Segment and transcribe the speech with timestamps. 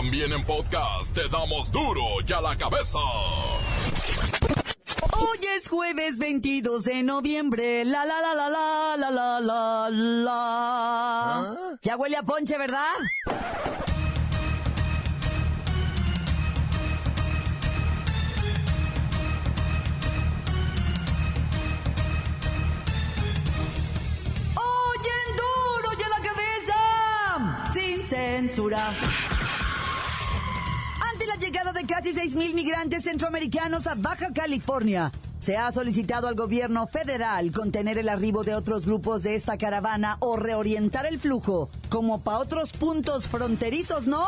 [0.00, 2.98] También en podcast te damos duro y a la cabeza.
[5.12, 7.84] Hoy es jueves 22 de noviembre.
[7.84, 11.78] La la la la la la la la la.
[11.82, 12.94] Ya huele a ponche, ¿verdad?
[24.56, 27.70] Oyen duro y a la cabeza.
[27.74, 28.94] Sin censura.
[31.60, 37.98] De casi 6.000 migrantes centroamericanos a Baja California, se ha solicitado al gobierno federal contener
[37.98, 42.72] el arribo de otros grupos de esta caravana o reorientar el flujo, como para otros
[42.72, 44.26] puntos fronterizos, ¿no?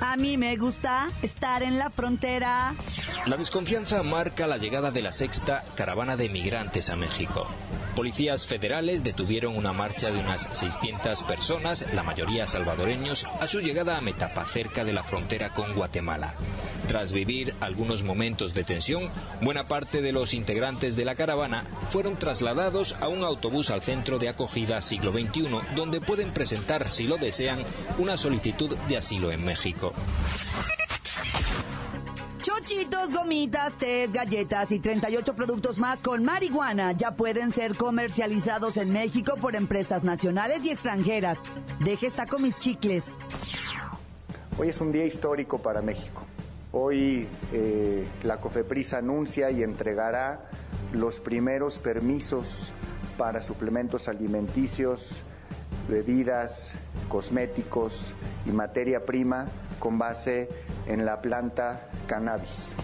[0.00, 2.74] A mí me gusta estar en la frontera.
[3.26, 7.46] La desconfianza marca la llegada de la sexta caravana de migrantes a México.
[7.96, 13.96] Policías federales detuvieron una marcha de unas 600 personas, la mayoría salvadoreños, a su llegada
[13.96, 16.34] a Metapa, cerca de la frontera con Guatemala.
[16.88, 22.18] Tras vivir algunos momentos de tensión, buena parte de los integrantes de la caravana fueron
[22.18, 27.16] trasladados a un autobús al centro de acogida siglo XXI, donde pueden presentar, si lo
[27.16, 27.64] desean,
[27.96, 29.94] una solicitud de asilo en México.
[32.66, 38.90] Chochitos, gomitas, tés, galletas y 38 productos más con marihuana ya pueden ser comercializados en
[38.90, 41.44] México por empresas nacionales y extranjeras.
[41.78, 43.04] Deje saco mis chicles.
[44.58, 46.24] Hoy es un día histórico para México.
[46.72, 50.50] Hoy eh, la COFEPRIS anuncia y entregará
[50.92, 52.72] los primeros permisos
[53.16, 55.10] para suplementos alimenticios,
[55.88, 56.74] bebidas,
[57.08, 58.12] cosméticos
[58.46, 59.46] y materia prima
[59.78, 60.48] con base
[60.86, 62.74] en la planta cannabis.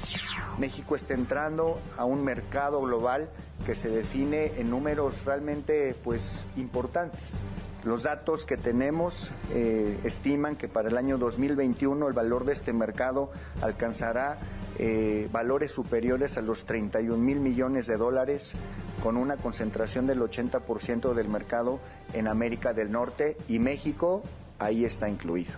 [0.59, 3.29] México está entrando a un mercado global
[3.65, 7.41] que se define en números realmente pues importantes.
[7.85, 12.73] Los datos que tenemos eh, estiman que para el año 2021 el valor de este
[12.73, 14.39] mercado alcanzará
[14.79, 18.55] eh, valores superiores a los 31 mil millones de dólares,
[19.03, 21.81] con una concentración del 80% del mercado
[22.13, 24.23] en América del Norte y México
[24.59, 25.53] ahí está incluido.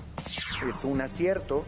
[0.69, 1.65] Es un acierto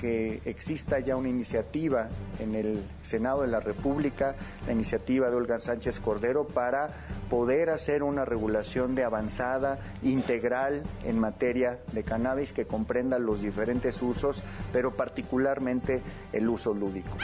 [0.00, 2.08] que exista ya una iniciativa
[2.38, 4.34] en el Senado de la República,
[4.66, 6.88] la iniciativa de Olga Sánchez Cordero, para
[7.30, 14.02] poder hacer una regulación de avanzada, integral en materia de cannabis que comprenda los diferentes
[14.02, 14.42] usos,
[14.72, 16.02] pero particularmente
[16.32, 17.16] el uso lúdico.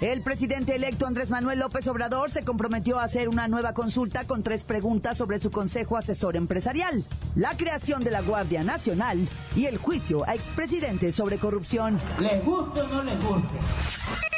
[0.00, 4.42] El presidente electo Andrés Manuel López Obrador se comprometió a hacer una nueva consulta con
[4.42, 7.02] tres preguntas sobre su Consejo Asesor Empresarial,
[7.36, 9.26] la creación de la Guardia Nacional
[9.56, 11.98] y el juicio a expresidentes sobre corrupción.
[12.18, 14.33] ¿Les guste o no les guste?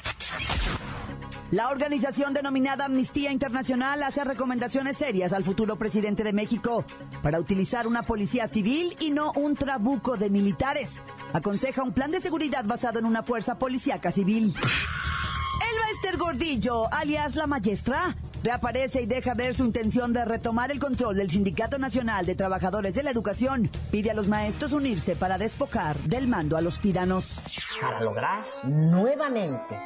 [1.53, 6.84] La organización denominada Amnistía Internacional hace recomendaciones serias al futuro presidente de México
[7.23, 11.05] para utilizar una policía civil y no un trabuco de militares.
[11.33, 14.53] Aconseja un plan de seguridad basado en una fuerza policíaca civil.
[14.56, 20.81] El Esther Gordillo, alias La Maestra, reaparece y deja ver su intención de retomar el
[20.81, 23.71] control del Sindicato Nacional de Trabajadores de la Educación.
[23.93, 27.55] Pide a los maestros unirse para despojar del mando a los tiranos.
[27.81, 29.77] Para lograr nuevamente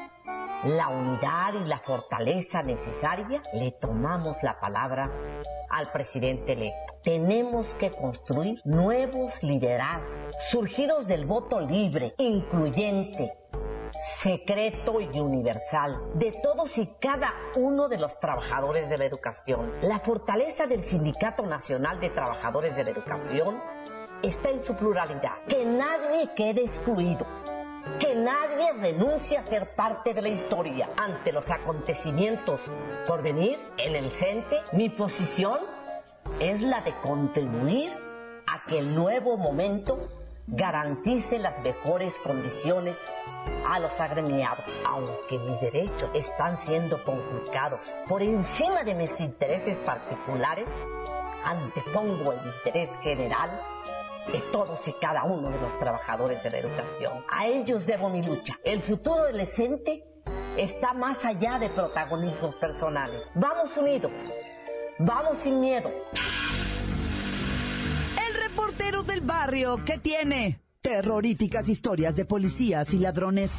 [0.65, 5.11] la unidad y la fortaleza necesaria, le tomamos la palabra
[5.71, 6.95] al presidente electo.
[7.03, 10.19] Tenemos que construir nuevos liderazgos,
[10.51, 13.33] surgidos del voto libre, incluyente,
[14.19, 19.73] secreto y universal de todos y cada uno de los trabajadores de la educación.
[19.83, 23.61] La fortaleza del Sindicato Nacional de Trabajadores de la Educación
[24.23, 25.43] está en su pluralidad.
[25.49, 27.27] Que nadie quede excluido.
[27.99, 32.63] Que nadie renuncie a ser parte de la historia ante los acontecimientos
[33.07, 34.61] por venir en el CENTE.
[34.73, 35.59] Mi posición
[36.41, 37.91] es la de contribuir
[38.47, 39.99] a que el nuevo momento
[40.47, 42.97] garantice las mejores condiciones
[43.69, 47.81] a los agremiados, aunque mis derechos están siendo conculcados.
[48.09, 50.69] Por encima de mis intereses particulares,
[51.45, 53.51] antepongo el interés general
[54.33, 57.25] de todos y cada uno de los trabajadores de la educación.
[57.31, 58.59] A ellos debo mi lucha.
[58.65, 60.05] El futuro adolescente
[60.57, 63.25] está más allá de protagonismos personales.
[63.35, 64.13] Vamos unidos,
[64.99, 65.91] vamos sin miedo.
[68.29, 73.53] El reportero del barrio que tiene terroríficas historias de policías y ladrones.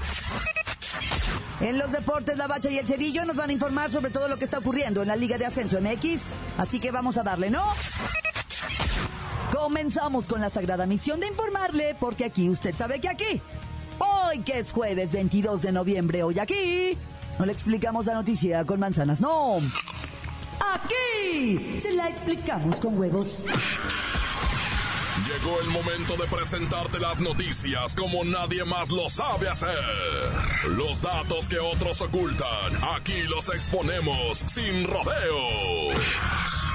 [1.60, 4.38] En los deportes, la Bacha y el Cerillo nos van a informar sobre todo lo
[4.38, 6.22] que está ocurriendo en la Liga de Ascenso MX.
[6.58, 7.64] Así que vamos a darle, ¿no?
[9.62, 13.40] Comenzamos con la sagrada misión de informarle, porque aquí usted sabe que aquí,
[14.00, 16.98] hoy que es jueves 22 de noviembre, hoy aquí,
[17.38, 19.60] no le explicamos la noticia con manzanas, no.
[20.74, 23.44] Aquí se la explicamos con huevos.
[25.28, 29.78] Llegó el momento de presentarte las noticias como nadie más lo sabe hacer.
[30.70, 36.61] Los datos que otros ocultan, aquí los exponemos sin rodeos.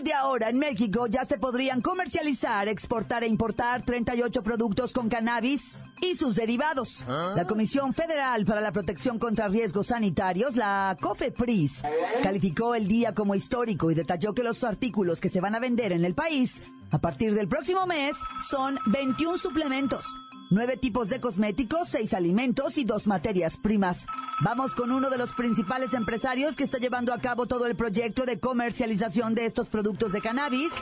[0.00, 5.08] Partir de ahora, en México ya se podrían comercializar, exportar e importar 38 productos con
[5.08, 7.04] cannabis y sus derivados.
[7.06, 11.82] La Comisión Federal para la Protección contra Riesgos Sanitarios, la COFEPRIS,
[12.22, 15.92] calificó el día como histórico y detalló que los artículos que se van a vender
[15.92, 18.16] en el país a partir del próximo mes
[18.48, 20.06] son 21 suplementos.
[20.52, 24.06] Nueve tipos de cosméticos, seis alimentos y dos materias primas.
[24.40, 28.26] Vamos con uno de los principales empresarios que está llevando a cabo todo el proyecto
[28.26, 30.72] de comercialización de estos productos de cannabis.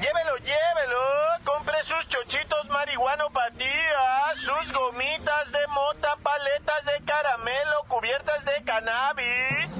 [0.00, 1.00] Llévelo, llévelo.
[1.44, 9.74] Compre sus chochitos marihuanopatías, sus gomitas de mota, paletas de caramelo cubiertas de cannabis,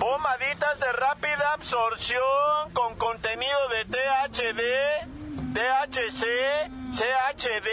[0.00, 7.68] pomaditas de rápida absorción con contenido de THD, THC, CHD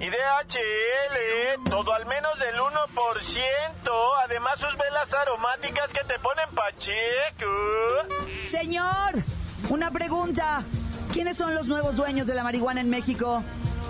[0.00, 3.42] y DHL, todo al menos del 1%.
[4.24, 7.46] Además sus velas aromáticas que te ponen pacheco.
[8.44, 9.14] Señor,
[9.68, 10.64] una pregunta.
[11.12, 13.44] ¿Quiénes son los nuevos dueños de la marihuana en México?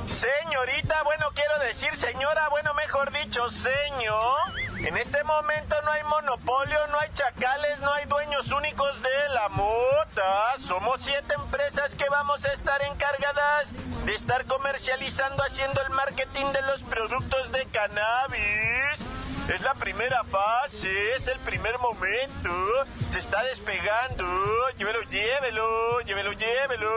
[0.07, 4.72] Señorita, bueno, quiero decir señora, bueno, mejor dicho, señor.
[4.85, 9.49] En este momento no hay monopolio, no hay chacales, no hay dueños únicos de la
[9.51, 10.59] mota.
[10.59, 13.73] Somos siete empresas que vamos a estar encargadas
[14.05, 18.92] de estar comercializando, haciendo el marketing de los productos de cannabis.
[19.55, 22.51] Es la primera fase, es el primer momento.
[23.11, 24.25] Se está despegando.
[24.79, 26.91] Llévelo, llévelo, llévelo, llévelo.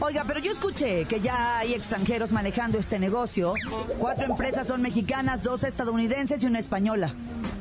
[0.00, 3.54] Oiga, pero yo escuché que ya hay extranjeros manejando este negocio.
[3.98, 7.14] Cuatro empresas son mexicanas, dos estadounidenses y una española.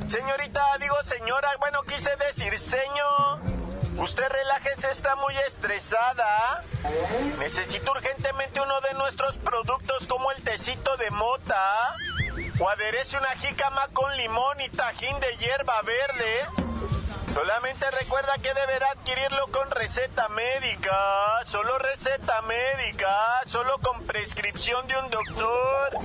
[0.07, 3.39] Señorita, digo señora, bueno, quise decir señor.
[3.97, 6.61] Usted relájese, está muy estresada.
[7.39, 11.95] Necesito urgentemente uno de nuestros productos como el tecito de mota.
[12.57, 16.45] O aderece una jícama con limón y tajín de hierba verde.
[17.33, 20.97] Solamente recuerda que deberá adquirirlo con receta médica,
[21.47, 25.97] solo receta médica, solo con prescripción de un doctor.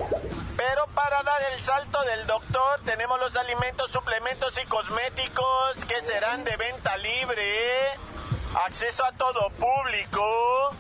[0.57, 6.43] Pero para dar el salto del doctor tenemos los alimentos, suplementos y cosméticos que serán
[6.43, 7.93] de venta libre,
[8.67, 10.75] acceso a todo público,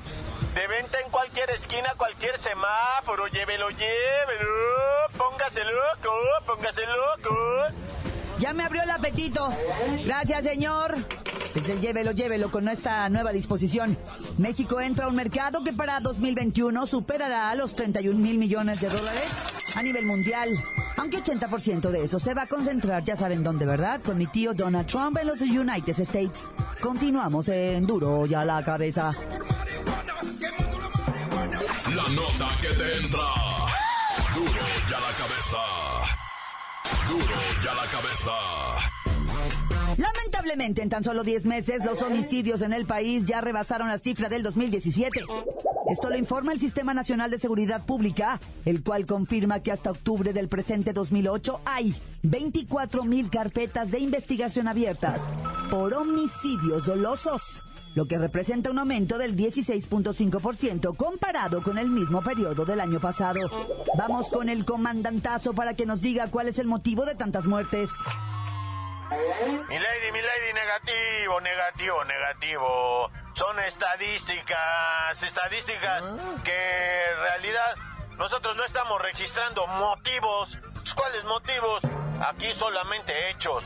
[0.54, 4.48] de venta en cualquier esquina, cualquier semáforo, llévelo, llévelo,
[5.16, 6.10] póngase loco,
[6.46, 7.36] póngase loco.
[8.40, 9.54] Ya me abrió el apetito.
[10.04, 10.96] Gracias, señor.
[11.52, 13.98] Pues el llévelo, llévelo con esta nueva disposición.
[14.38, 19.42] México entra a un mercado que para 2021 superará los 31 mil millones de dólares
[19.74, 20.48] a nivel mundial.
[20.96, 24.00] Aunque 80% de eso se va a concentrar, ya saben dónde, ¿verdad?
[24.00, 26.50] Con mi tío Donald Trump en los United States.
[26.80, 29.12] Continuamos en Duro y a la cabeza.
[32.02, 33.28] La nota que te entra.
[34.34, 35.58] Duro y a la cabeza.
[37.10, 38.32] Duro y a la cabeza.
[39.98, 44.30] Lamentablemente, en tan solo 10 meses, los homicidios en el país ya rebasaron la cifra
[44.30, 45.20] del 2017.
[45.90, 50.32] Esto lo informa el Sistema Nacional de Seguridad Pública, el cual confirma que hasta octubre
[50.32, 55.28] del presente 2008 hay 24 mil carpetas de investigación abiertas
[55.70, 57.62] por homicidios dolosos,
[57.94, 63.40] lo que representa un aumento del 16.5% comparado con el mismo periodo del año pasado.
[63.96, 67.90] Vamos con el comandantazo para que nos diga cuál es el motivo de tantas muertes.
[69.10, 73.10] Mi lady, mi lady, negativo, negativo, negativo.
[73.34, 76.04] Son estadísticas, estadísticas
[76.44, 77.76] que en realidad
[78.16, 80.58] nosotros no estamos registrando motivos.
[80.94, 81.82] ¿Cuáles motivos?
[82.28, 83.64] Aquí solamente hechos.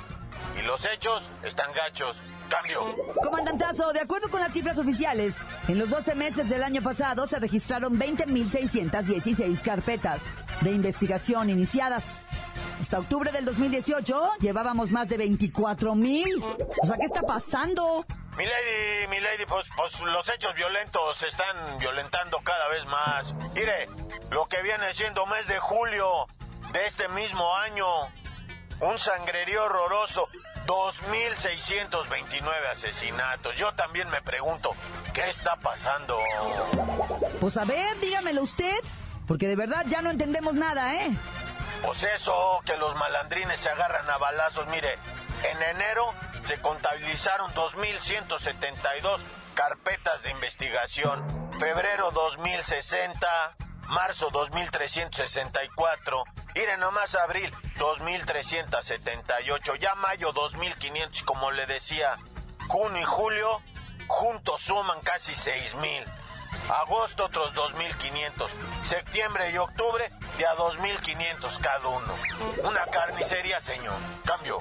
[0.58, 2.16] Y los hechos están gachos.
[2.48, 2.96] Cambio.
[3.22, 7.38] Comandantazo, de acuerdo con las cifras oficiales, en los 12 meses del año pasado se
[7.38, 12.20] registraron 20.616 carpetas de investigación iniciadas.
[12.80, 16.42] Hasta octubre del 2018 llevábamos más de 24.000.
[16.82, 18.04] O sea, ¿qué está pasando?
[18.36, 23.34] Mi lady, mi lady, pues, pues los hechos violentos se están violentando cada vez más.
[23.54, 23.88] Mire,
[24.30, 26.26] lo que viene siendo mes de julio
[26.72, 27.86] de este mismo año,
[28.80, 30.28] un sangrerío horroroso,
[30.66, 33.56] 2.629 asesinatos.
[33.56, 34.70] Yo también me pregunto,
[35.12, 36.18] ¿qué está pasando?
[37.40, 38.76] Pues a ver, dígamelo usted,
[39.26, 41.10] porque de verdad ya no entendemos nada, ¿eh?
[41.84, 44.66] Pues eso, que los malandrines se agarran a balazos.
[44.68, 44.98] Mire,
[45.42, 49.20] en enero se contabilizaron 2.172
[49.54, 51.24] carpetas de investigación.
[51.58, 53.56] Febrero 2060,
[53.88, 56.24] marzo 2364,
[56.54, 62.16] Mire nomás abril 2378, ya mayo 2500, como le decía,
[62.68, 63.60] junio y julio
[64.06, 66.04] juntos suman casi 6000.
[66.68, 68.50] Agosto otros 2500,
[68.84, 72.14] septiembre y octubre de a 2500 cada uno.
[72.62, 73.94] Una carnicería, señor.
[74.24, 74.58] Cambio.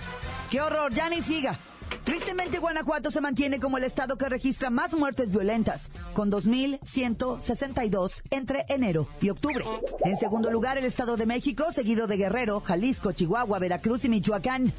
[0.49, 0.91] ¡Qué horror!
[0.91, 1.55] Ya ni siga.
[2.03, 8.65] Tristemente, Guanajuato se mantiene como el estado que registra más muertes violentas, con 2.162 entre
[8.67, 9.65] enero y octubre.
[10.03, 14.73] En segundo lugar, el Estado de México, seguido de Guerrero, Jalisco, Chihuahua, Veracruz y Michoacán.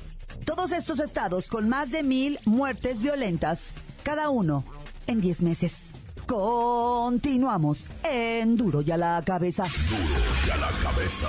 [0.45, 4.65] Todos estos estados con más de mil muertes violentas, cada uno
[5.07, 5.93] en 10 meses.
[6.27, 9.65] Continuamos en Duro y a la cabeza.
[9.65, 11.29] Duro y a la cabeza.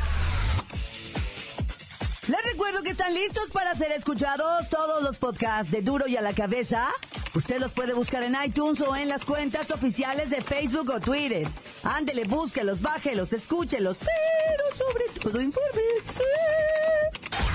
[2.27, 6.21] Les recuerdo que están listos para ser escuchados todos los podcasts de Duro y a
[6.21, 6.87] la cabeza.
[7.33, 11.47] Usted los puede buscar en iTunes o en las cuentas oficiales de Facebook o Twitter.
[11.83, 16.23] Ándele, búsquelos, bájelos, escúchelos, pero sobre todo infórmese.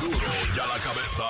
[0.01, 0.19] Duro
[0.57, 1.25] y a la cabeza.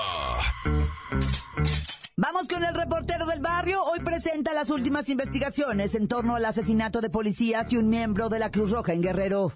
[2.17, 3.83] Vamos con el reportero del barrio.
[3.85, 8.39] Hoy presenta las últimas investigaciones en torno al asesinato de policías y un miembro de
[8.39, 9.53] la Cruz Roja en Guerrero.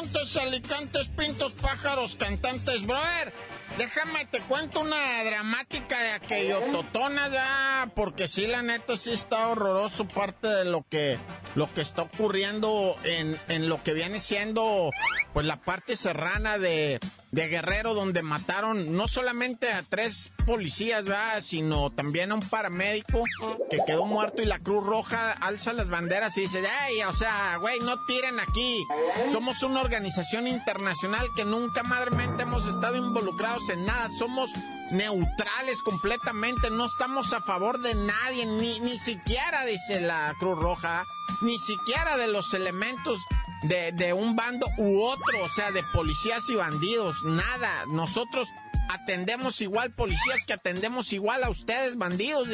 [0.00, 3.32] Montes, alicantes, pintos, pájaros, cantantes, brother.
[3.76, 9.48] Déjame, te cuento una dramática de aquello totona ya, porque sí, la neta sí está
[9.48, 11.18] horroroso parte de lo que,
[11.54, 14.90] lo que está ocurriendo en, en lo que viene siendo,
[15.32, 16.98] pues la parte serrana de,
[17.30, 21.42] de Guerrero, donde mataron no solamente a tres policías, ¿verdad?
[21.42, 23.22] sino también a un paramédico
[23.70, 27.02] que quedó muerto y la Cruz Roja alza las banderas y dice, ¡ay!
[27.02, 28.82] O sea, güey, no tiren aquí.
[29.30, 34.08] Somos una organización internacional que nunca madremente hemos estado involucrados en nada.
[34.08, 34.50] Somos
[34.90, 41.06] neutrales completamente, no estamos a favor de nadie, ni, ni siquiera, dice la Cruz Roja,
[41.42, 43.20] ni siquiera de los elementos
[43.62, 47.84] de, de un bando u otro, o sea, de policías y bandidos, nada.
[47.88, 48.48] Nosotros
[48.90, 52.48] atendemos igual policías que atendemos igual a ustedes, bandidos.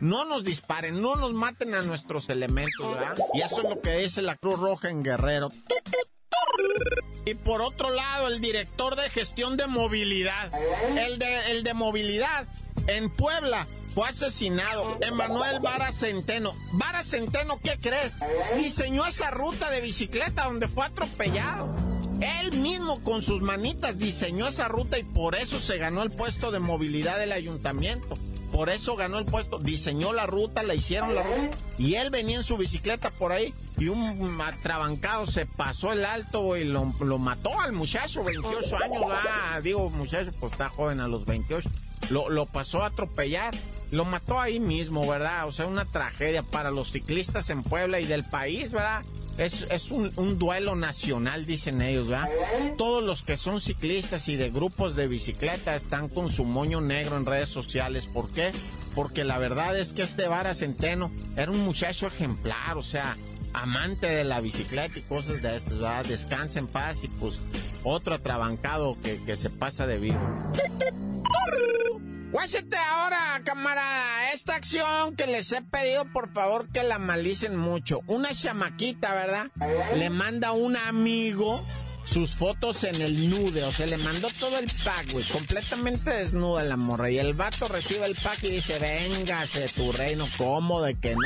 [0.00, 3.18] No nos disparen, no nos maten a nuestros elementos, ¿verdad?
[3.34, 5.50] Y eso es lo que dice la Cruz Roja en Guerrero.
[7.26, 10.50] Y por otro lado, el director de gestión de movilidad.
[10.96, 12.46] El de, el de movilidad
[12.86, 14.96] en Puebla fue asesinado.
[15.00, 16.52] Emanuel Vara Centeno.
[16.72, 18.16] Vara Centeno, ¿qué crees?
[18.56, 21.74] Diseñó esa ruta de bicicleta donde fue atropellado.
[22.20, 26.50] Él mismo con sus manitas diseñó esa ruta y por eso se ganó el puesto
[26.50, 28.16] de movilidad del ayuntamiento.
[28.52, 31.56] Por eso ganó el puesto, diseñó la ruta, la hicieron la ruta.
[31.78, 36.56] Y él venía en su bicicleta por ahí y un atrabancado se pasó el alto
[36.56, 36.84] y lo,
[37.18, 39.04] mató al muchacho, 28 años.
[39.08, 41.70] Ah, digo, muchacho, pues está joven a los 28.
[42.10, 43.54] Lo, lo pasó a atropellar
[43.90, 45.46] lo mató ahí mismo, ¿verdad?
[45.46, 49.02] O sea, una tragedia para los ciclistas en Puebla y del país, ¿verdad?
[49.36, 52.28] Es, es un, un, duelo nacional, dicen ellos, ¿verdad?
[52.76, 57.16] Todos los que son ciclistas y de grupos de bicicleta están con su moño negro
[57.16, 58.06] en redes sociales.
[58.06, 58.52] ¿Por qué?
[58.94, 63.16] Porque la verdad es que este Vara Centeno era un muchacho ejemplar, o sea,
[63.54, 66.04] amante de la bicicleta y cosas de estas, ¿verdad?
[66.04, 67.40] Descansa en paz y pues
[67.82, 70.20] otro atrabancado que, que se pasa de vivo.
[72.32, 78.02] Guáchate ahora, camarada, esta acción que les he pedido, por favor, que la malicen mucho.
[78.06, 79.46] Una chamaquita, ¿verdad?
[79.96, 81.60] Le manda un amigo
[82.04, 86.62] sus fotos en el nude, o sea, le mandó todo el pack, güey, completamente desnuda
[86.64, 87.10] la morra.
[87.10, 91.20] Y el vato recibe el pack y dice, véngase tu reino, ¿cómo de que no?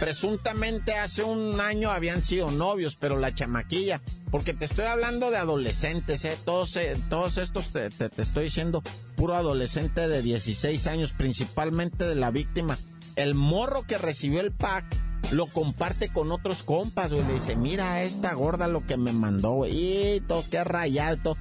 [0.00, 5.36] Presuntamente hace un año habían sido novios, pero la chamaquilla, porque te estoy hablando de
[5.36, 6.36] adolescentes, ¿eh?
[6.44, 8.82] Todos, eh, todos estos te, estoy diciendo
[9.16, 12.78] puro adolescente de 16 años, principalmente de la víctima.
[13.16, 14.84] El morro que recibió el pack
[15.30, 17.26] lo comparte con otros compas, güey.
[17.26, 20.16] Le dice, mira esta gorda lo que me mandó, güey.
[20.16, 21.36] Y todo, qué rayado.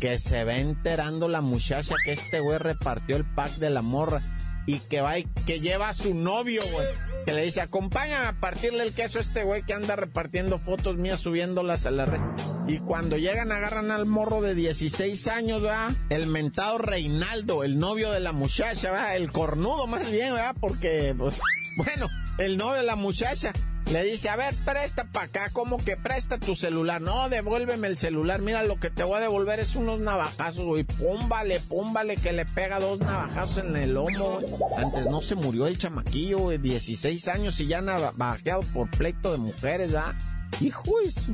[0.00, 4.20] Que se va enterando la muchacha que este güey repartió el pack de la morra
[4.66, 5.14] y que va
[5.46, 6.86] que lleva a su novio, güey.
[7.24, 10.96] Que le dice, acompáñame a partirle el queso a este güey que anda repartiendo fotos
[10.96, 12.20] mías subiéndolas a la red.
[12.66, 15.92] Y cuando llegan agarran al morro de 16 años, ¿verdad?
[16.10, 19.16] El mentado Reinaldo, el novio de la muchacha, ¿verdad?
[19.16, 20.54] El cornudo más bien, ¿verdad?
[20.60, 21.40] Porque, pues,
[21.76, 23.52] bueno, el novio de la muchacha
[23.90, 27.00] Le dice, a ver, presta para acá, como que presta tu celular.
[27.00, 28.40] No, devuélveme el celular.
[28.40, 30.84] Mira, lo que te voy a devolver es unos navajazos, güey.
[30.84, 34.40] Púmbale, púmbale, que le pega dos navajazos en el lomo.
[34.78, 39.38] Antes no se murió el chamaquillo, güey, 16 años y ya navajeado por pleito de
[39.38, 40.16] mujeres, ¿ah?
[40.60, 41.32] Hijo eso.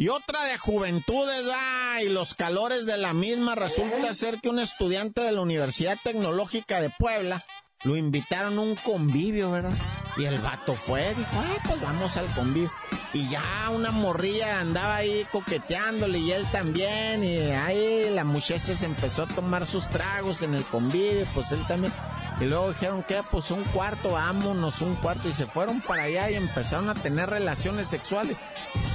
[0.00, 4.60] Y otra de juventudes, va, y los calores de la misma, resulta ser que un
[4.60, 7.44] estudiante de la Universidad Tecnológica de Puebla
[7.84, 9.72] lo invitaron a un convivio, ¿verdad?
[10.16, 12.72] Y el vato fue, dijo, ah, pues vamos al convivio.
[13.12, 17.22] Y ya una morrilla andaba ahí coqueteándole y él también.
[17.22, 21.64] Y ahí la muchacha se empezó a tomar sus tragos en el convivio, pues él
[21.68, 21.92] también.
[22.40, 25.28] Y luego dijeron que pues un cuarto, vámonos, un cuarto.
[25.28, 28.42] Y se fueron para allá y empezaron a tener relaciones sexuales.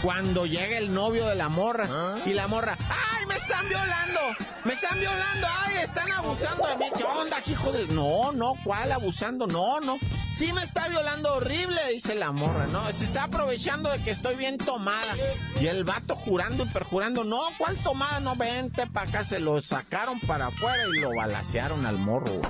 [0.02, 1.88] Cuando llega el novio de la morra
[2.26, 4.20] y la morra, ¡ay, me están violando!
[4.66, 5.48] ¡Me están violando!
[5.60, 6.86] ¡Ay, están abusando de mí!
[6.96, 7.88] ¿Qué onda, hijo de.?
[7.88, 9.46] No, no, ¿cuál abusando?
[9.46, 10.00] No, no.
[10.36, 12.92] Sí me está violando horrible, dice la morra, ¿no?
[12.92, 15.16] Se está aprovechando de que estoy bien tomada.
[15.62, 18.20] Y el vato jurando y perjurando, no, ¿cuál tomada?
[18.20, 19.24] No, vente para acá.
[19.24, 22.42] Se lo sacaron para afuera y lo balacearon al morro,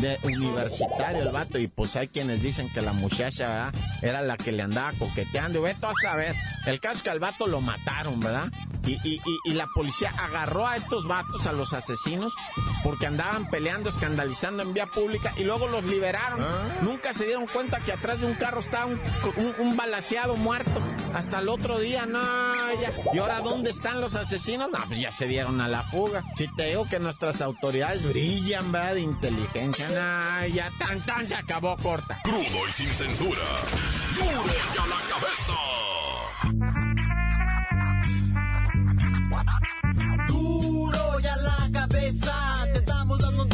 [0.00, 1.58] De universitario el vato.
[1.58, 3.74] Y pues hay quienes dicen que la muchacha, ¿verdad?
[4.00, 5.58] Era la que le andaba coqueteando.
[5.58, 6.34] Y vete a saber.
[6.64, 8.48] El caso es que al vato lo mataron, ¿verdad?
[8.86, 12.32] Y, y, y, la policía agarró a estos vatos, a los asesinos,
[12.84, 16.40] porque andaban peleando, escandalizando en vía pública y luego los liberaron.
[16.40, 16.68] ¿Ah?
[16.82, 19.00] Nunca se dieron cuenta que atrás de un carro estaba un,
[19.58, 20.82] un, balaseado muerto.
[21.14, 22.20] Hasta el otro día, no,
[22.80, 22.92] ya.
[23.12, 24.70] ¿Y ahora dónde están los asesinos?
[24.70, 26.24] No, pues ya se dieron a la fuga.
[26.36, 28.94] Si te digo que nuestras autoridades brillan, ¿verdad?
[28.94, 32.20] De inteligencia, no, ya tan tan se acabó corta.
[32.22, 33.40] Crudo y sin censura.
[34.14, 35.85] ¡Duro y a la cabeza!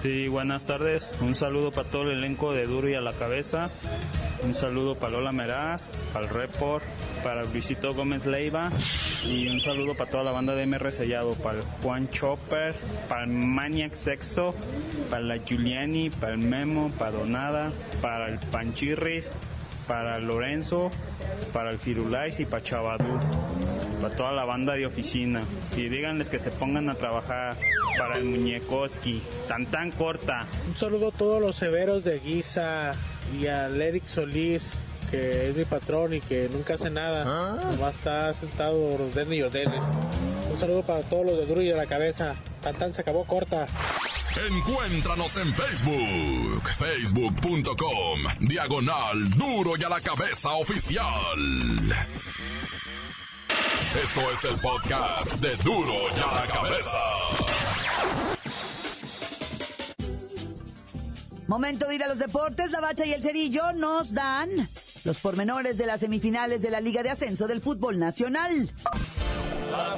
[0.00, 1.12] Sí, buenas tardes.
[1.20, 3.68] Un saludo para todo el elenco de Duro y a la Cabeza.
[4.44, 6.84] Un saludo para Lola Meraz, para el Report,
[7.24, 8.70] para Luisito Gómez Leiva
[9.26, 12.76] y un saludo para toda la banda de MR Sellado, para el Juan Chopper,
[13.08, 14.54] para el Maniac Sexo,
[15.10, 19.32] para la Giuliani, para el Memo, para Donada, para el Panchirris,
[19.88, 20.92] para Lorenzo,
[21.52, 23.18] para el Firulais y para Chavadú
[23.98, 25.42] para toda la banda de oficina.
[25.76, 27.56] Y díganles que se pongan a trabajar
[27.98, 30.46] para el muñecoski, tan tan corta.
[30.66, 32.94] Un saludo a todos los severos de Guisa
[33.38, 34.72] y al Eric Solís,
[35.10, 37.24] que es mi patrón y que nunca hace nada.
[37.26, 37.70] ¿Ah?
[37.72, 39.42] Nomás está sentado ordene y.
[39.42, 42.34] Un saludo para todos los de Duro y de la cabeza.
[42.62, 43.66] Tan tan se acabó corta.
[44.36, 51.04] Encuéntranos en Facebook, facebook.com, diagonal duro y a la cabeza oficial.
[53.96, 56.98] Esto es el podcast de Duro y a la Cabeza.
[61.46, 62.70] Momento de ir a los deportes.
[62.70, 64.68] La Bacha y el Cerillo nos dan
[65.04, 68.70] los pormenores de las semifinales de la Liga de Ascenso del Fútbol Nacional.
[69.70, 69.96] ¡La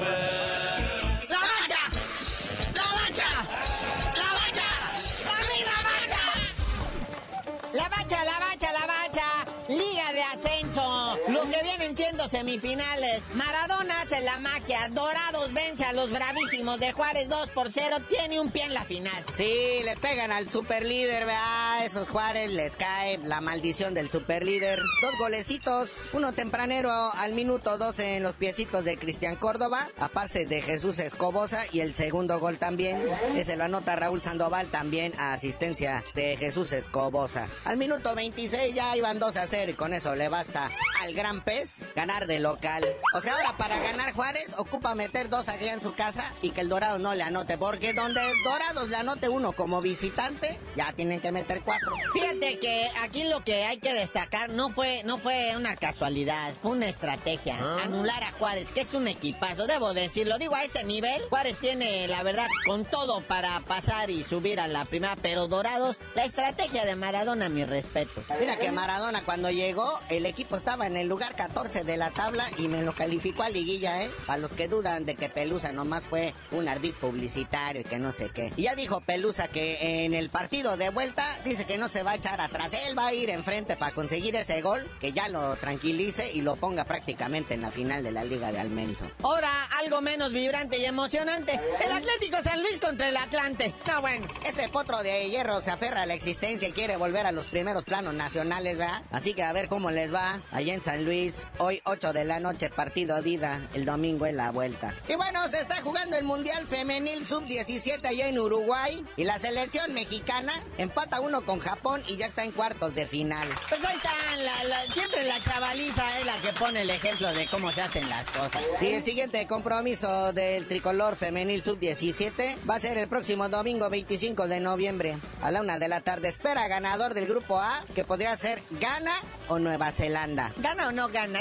[12.29, 13.23] semifinales.
[13.35, 14.89] Maradona hace la magia.
[14.91, 17.97] Dorados vence a los bravísimos de Juárez 2 por 0.
[18.09, 19.25] Tiene un pie en la final.
[19.37, 21.85] Sí, le pegan al superlíder, vea.
[21.85, 24.79] Esos Juárez les cae la maldición del superlíder.
[25.03, 26.09] Dos golecitos.
[26.13, 29.89] Uno tempranero al minuto 12 en los piecitos de Cristian Córdoba.
[29.99, 31.65] A pase de Jesús Escobosa.
[31.73, 33.03] Y el segundo gol también.
[33.37, 37.49] Ese lo anota Raúl Sandoval también a asistencia de Jesús Escobosa.
[37.65, 41.41] Al minuto 26 ya iban 2 a 0 y con eso le basta al gran
[41.43, 41.85] pez
[42.19, 42.85] de local.
[43.15, 46.61] O sea, ahora para ganar Juárez ocupa meter dos aquí en su casa y que
[46.61, 51.21] el Dorado no le anote, porque donde Dorados le anote uno como visitante, ya tienen
[51.21, 51.95] que meter cuatro.
[52.13, 56.73] Fíjate que aquí lo que hay que destacar no fue, no fue una casualidad, fue
[56.73, 57.57] una estrategia.
[57.61, 57.83] ¿Ah?
[57.85, 60.37] Anular a Juárez, que es un equipazo, debo decirlo.
[60.39, 64.67] Digo, a ese nivel, Juárez tiene, la verdad, con todo para pasar y subir a
[64.67, 68.21] la primera, pero Dorados, la estrategia de Maradona, mi respeto.
[68.41, 72.47] Mira que Maradona cuando llegó, el equipo estaba en el lugar 14 de la tabla
[72.57, 74.11] y me lo calificó a liguilla, ¿eh?
[74.27, 78.11] A los que dudan de que Pelusa nomás fue un ardid publicitario y que no
[78.11, 78.53] sé qué.
[78.57, 82.13] Y ya dijo Pelusa que en el partido de vuelta dice que no se va
[82.13, 82.73] a echar atrás.
[82.89, 86.57] Él va a ir enfrente para conseguir ese gol, que ya lo tranquilice y lo
[86.57, 89.05] ponga prácticamente en la final de la Liga de Almenso.
[89.23, 91.61] Ahora, algo menos vibrante y emocionante.
[91.85, 93.75] El Atlético San Luis contra el Atlante.
[93.87, 94.27] No, bueno.
[94.47, 97.85] Ese potro de hierro se aferra a la existencia y quiere volver a los primeros
[97.85, 99.03] planos nacionales, ¿verdad?
[99.11, 101.47] Así que a ver cómo les va allá en San Luis.
[101.59, 103.61] Hoy 8 de la noche, partido Dida.
[103.75, 104.95] El domingo es la vuelta.
[105.09, 109.05] Y bueno, se está jugando el Mundial Femenil Sub-17 allá en Uruguay.
[109.17, 113.49] Y la selección mexicana empata uno con Japón y ya está en cuartos de final.
[113.69, 117.83] Pues ahí está, siempre la chavaliza es la que pone el ejemplo de cómo se
[117.83, 118.63] hacen las cosas.
[118.79, 124.47] Sí, el siguiente compromiso del tricolor femenil sub-17 va a ser el próximo domingo 25
[124.47, 126.29] de noviembre a la una de la tarde.
[126.29, 130.55] Espera ganador del grupo A, que podría ser Ghana o Nueva Zelanda.
[130.59, 131.41] ¿Gana o no gana?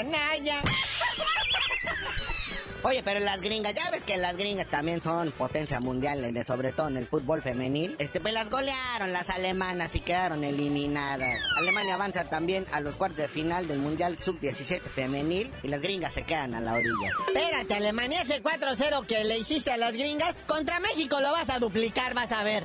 [2.82, 6.88] Oye, pero las gringas, ya ves que las gringas también son potencia mundial, sobre todo
[6.88, 7.94] en el fútbol femenil.
[7.98, 11.38] Este, pues las golearon las alemanas y quedaron eliminadas.
[11.58, 16.14] Alemania avanza también a los cuartos de final del Mundial Sub-17 femenil y las gringas
[16.14, 17.12] se quedan a la orilla.
[17.26, 21.58] Espérate, Alemania, ese 4-0 que le hiciste a las gringas, contra México lo vas a
[21.58, 22.64] duplicar, vas a ver.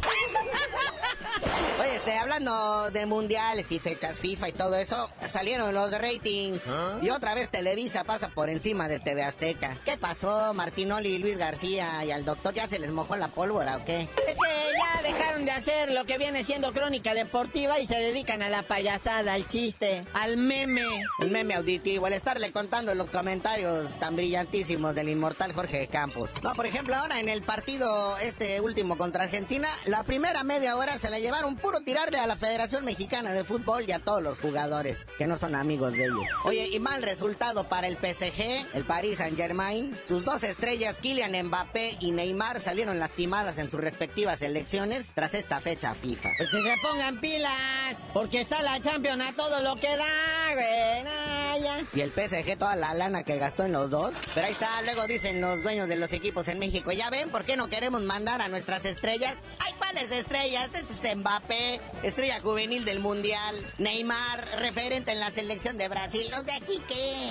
[1.81, 6.67] Oye, este, hablando de mundiales y fechas FIFA y todo eso, salieron los ratings.
[6.67, 6.99] ¿Ah?
[7.01, 9.77] Y otra vez Televisa pasa por encima de TV Azteca.
[9.85, 10.53] ¿Qué pasó?
[10.53, 14.01] Martinoli y Luis García y al doctor ya se les mojó la pólvora, ¿o qué?
[14.27, 18.41] Es que ya dejaron de hacer lo que viene siendo crónica deportiva y se dedican
[18.41, 20.83] a la payasada, al chiste, al meme.
[21.19, 26.29] El meme auditivo, el estarle contando los comentarios tan brillantísimos del inmortal Jorge Campos.
[26.43, 30.97] No, por ejemplo, ahora en el partido este último contra Argentina, la primera media hora
[30.97, 34.39] se la llevaron puro tirarle a la Federación Mexicana de Fútbol y a todos los
[34.39, 36.23] jugadores, que no son amigos de ellos.
[36.43, 41.47] Oye, y mal resultado para el PSG, el Paris Saint Germain, sus dos estrellas, Kylian
[41.47, 46.29] Mbappé y Neymar, salieron lastimadas en sus respectivas elecciones tras esta fecha FIFA.
[46.37, 51.85] Pues que se pongan pilas, porque está la Champions a todo lo que da, güey.
[51.93, 54.13] Y el PSG, toda la lana que gastó en los dos.
[54.33, 57.45] Pero ahí está, luego dicen los dueños de los equipos en México, ¿ya ven por
[57.45, 59.35] qué no queremos mandar a nuestras estrellas?
[59.59, 60.69] ¡Ay, cuáles estrellas!
[60.73, 63.55] Este es Mbappé, estrella juvenil del Mundial.
[63.77, 66.27] Neymar, referente en la selección de Brasil.
[66.31, 67.29] ¿Los de aquí qué?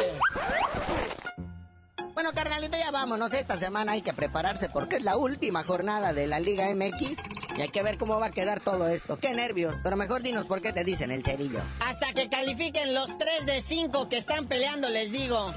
[2.15, 3.33] Bueno, carnalito, ya vámonos.
[3.35, 7.19] Esta semana hay que prepararse porque es la última jornada de la Liga MX
[7.57, 9.19] y hay que ver cómo va a quedar todo esto.
[9.19, 11.61] Qué nervios, pero mejor dinos por qué te dicen el cerillo.
[11.81, 15.53] Hasta que califiquen los 3 de 5 que están peleando, les digo.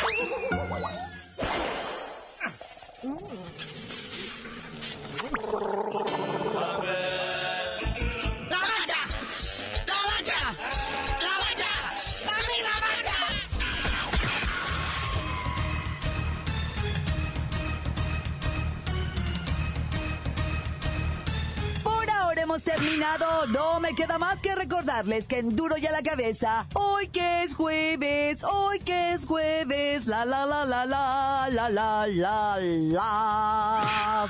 [22.88, 23.48] Terminado.
[23.48, 27.44] No me queda más que recordarles que en Duro y a la cabeza, hoy que
[27.44, 34.28] es jueves, hoy que es jueves, la la la la la la la la la.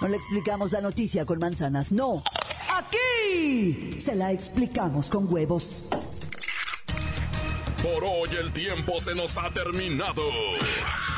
[0.00, 2.22] No le explicamos la noticia con manzanas, no.
[2.74, 5.86] Aquí se la explicamos con huevos.
[7.82, 10.22] Por hoy el tiempo se nos ha terminado.